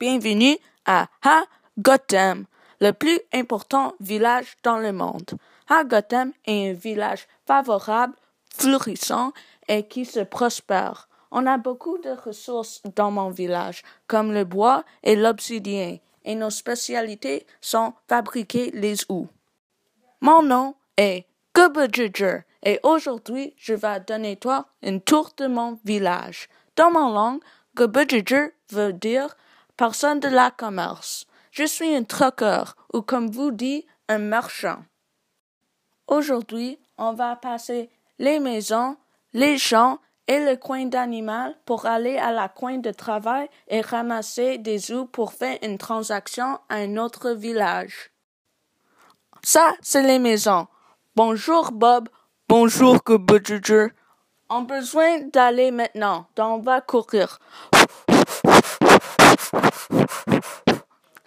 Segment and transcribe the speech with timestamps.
[0.00, 1.44] bienvenue à Ha
[1.78, 2.46] Gotham,
[2.80, 5.30] le plus important village dans le monde.
[5.68, 8.14] Ha Gotham est un village favorable,
[8.50, 9.32] florissant
[9.68, 11.08] et qui se prospère.
[11.30, 16.50] On a beaucoup de ressources dans mon village, comme le bois et l'obsidien, et nos
[16.50, 19.28] spécialités sont fabriquer les ous.
[20.20, 26.48] Mon nom est Gubbajiger, et aujourd'hui je vais donner toi une tour de mon village.
[26.76, 27.40] Dans mon langue,
[27.76, 29.36] Gubbajiger veut dire
[29.76, 31.26] personne de la commerce.
[31.50, 34.84] Je suis un trucker, ou comme vous dites, un marchand.
[36.06, 38.96] Aujourd'hui, on va passer les maisons,
[39.32, 44.58] les champs et le coin d'animal pour aller à la coin de travail et ramasser
[44.58, 48.10] des œufs pour faire une transaction à un autre village.
[49.42, 50.66] Ça, c'est les maisons.
[51.16, 52.08] Bonjour Bob.
[52.48, 53.88] Bonjour Gubbajiger.
[54.48, 57.38] On a besoin d'aller maintenant, donc on va courir.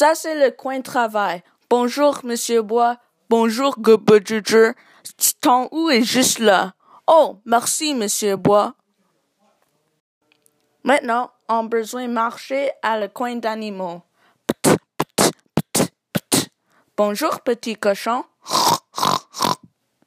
[0.00, 1.42] Ça, c'est le coin de travail.
[1.68, 2.96] Bonjour, Monsieur Bois.
[3.28, 4.70] Bonjour, Gubbajiger.
[5.42, 6.72] Ton où est juste là?
[7.06, 8.76] Oh, merci, Monsieur Bois.
[10.84, 14.00] Maintenant, on a besoin marcher à le coin d'animaux.
[16.96, 18.24] Bonjour, petit cochon.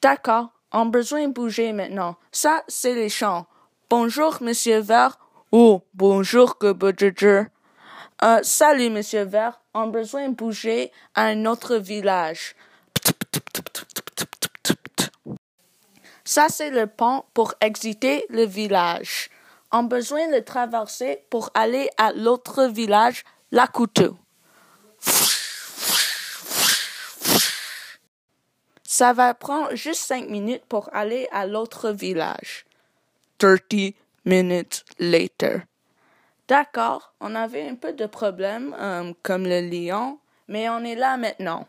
[0.00, 2.16] D'accord, on besoin bouger maintenant.
[2.30, 3.44] Ça, c'est les champs.
[3.90, 5.18] Bonjour, Monsieur Vert.
[5.52, 7.51] Oh, bonjour, Gubbajiger.
[8.24, 9.60] Euh, salut, Monsieur Vert.
[9.74, 12.54] On a besoin de bouger à un autre village.
[16.24, 19.28] Ça, c'est le pont pour exiter le village.
[19.72, 24.16] On a besoin de traverser pour aller à l'autre village, la couteau.
[28.84, 32.66] Ça va prendre juste cinq minutes pour aller à l'autre village.
[33.38, 35.62] Thirty minutes later.
[36.48, 41.16] D'accord, on avait un peu de problèmes, euh, comme le lion, mais on est là
[41.16, 41.66] maintenant.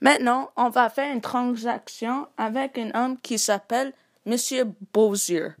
[0.00, 3.92] Maintenant, on va faire une transaction avec un homme qui s'appelle
[4.26, 5.54] Monsieur Beausieux.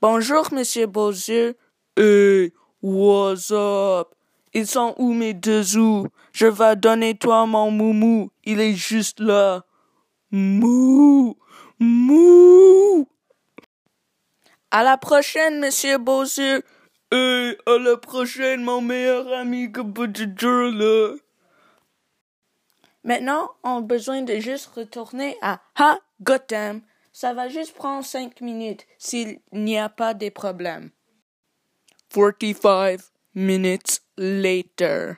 [0.00, 1.56] Bonjour, Monsieur Beausieux.
[1.96, 2.52] Hey,
[2.82, 4.08] what's up?
[4.52, 6.06] Ils sont où mes deux ous?
[6.32, 8.30] Je vais donner toi mon moumou.
[8.44, 9.64] Il est juste là.
[10.30, 11.36] Mou!
[11.78, 13.08] Mou!
[14.70, 16.62] À la prochaine, Monsieur Beausieux.
[17.10, 21.14] Hey, à la prochaine, mon meilleur ami Gubbajiger, là.
[23.02, 26.82] Maintenant, on a besoin de juste retourner à Ha Gotham.
[27.12, 30.90] Ça va juste prendre cinq minutes s'il n'y a pas de problème.
[32.10, 33.02] Forty-five
[33.34, 35.16] minutes later.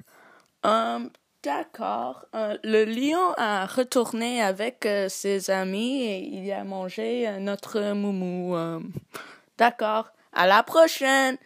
[0.62, 1.10] Um,
[1.42, 2.26] D'accord.
[2.34, 7.94] Euh, le lion a retourné avec euh, ses amis et il a mangé euh, notre
[7.94, 8.54] moumou.
[9.60, 10.10] D'accord.
[10.32, 11.36] À la prochaine.